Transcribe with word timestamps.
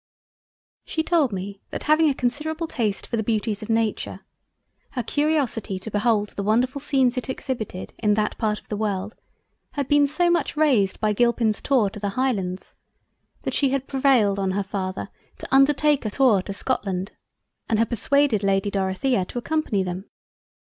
She 0.83 1.03
told 1.03 1.31
me 1.31 1.61
that 1.69 1.83
having 1.83 2.09
a 2.09 2.15
considerable 2.15 2.65
taste 2.65 3.05
for 3.05 3.17
the 3.17 3.21
Beauties 3.21 3.61
of 3.61 3.69
Nature, 3.69 4.21
her 4.93 5.03
curiosity 5.03 5.77
to 5.77 5.91
behold 5.91 6.29
the 6.29 6.41
delightful 6.41 6.81
scenes 6.81 7.19
it 7.19 7.29
exhibited 7.29 7.93
in 7.99 8.15
that 8.15 8.35
part 8.39 8.57
of 8.59 8.67
the 8.67 8.75
World 8.75 9.13
had 9.73 9.87
been 9.87 10.07
so 10.07 10.31
much 10.31 10.57
raised 10.57 10.99
by 10.99 11.13
Gilpin's 11.13 11.61
Tour 11.61 11.91
to 11.91 11.99
the 11.99 12.17
Highlands, 12.17 12.75
that 13.43 13.53
she 13.53 13.69
had 13.69 13.87
prevailed 13.87 14.39
on 14.39 14.49
her 14.53 14.63
Father 14.63 15.09
to 15.37 15.47
undertake 15.53 16.03
a 16.03 16.09
Tour 16.09 16.41
to 16.41 16.51
Scotland 16.51 17.11
and 17.69 17.77
had 17.77 17.89
persuaded 17.91 18.41
Lady 18.41 18.71
Dorothea 18.71 19.23
to 19.25 19.37
accompany 19.37 19.83
them. 19.83 20.09